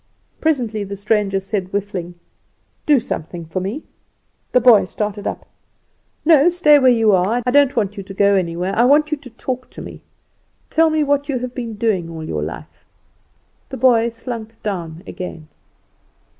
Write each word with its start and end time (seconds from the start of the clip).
Presently 0.41 0.83
the 0.83 0.95
stranger 0.95 1.39
said, 1.39 1.67
whiffing, 1.67 2.15
"Do 2.87 2.99
something 2.99 3.45
for 3.45 3.59
me." 3.59 3.83
The 4.51 4.59
boy 4.59 4.85
started 4.85 5.27
up. 5.27 5.47
"No; 6.25 6.49
stay 6.49 6.79
where 6.79 6.91
you 6.91 7.11
are. 7.11 7.43
I 7.45 7.51
don't 7.51 7.75
want 7.75 7.97
you 7.97 8.01
to 8.01 8.13
go 8.15 8.33
anyowhere; 8.33 8.73
I 8.75 8.83
want 8.83 9.11
you 9.11 9.17
to 9.17 9.29
talk 9.29 9.69
to 9.69 9.79
me. 9.83 10.01
Tell 10.71 10.89
me 10.89 11.03
what 11.03 11.29
you 11.29 11.37
have 11.37 11.53
been 11.53 11.75
doing 11.75 12.09
all 12.09 12.23
your 12.27 12.41
life." 12.41 12.83
The 13.69 13.77
boy 13.77 14.09
slunk 14.09 14.55
down 14.63 15.03
again. 15.05 15.49